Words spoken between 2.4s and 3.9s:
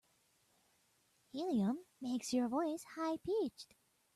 voice high pitched.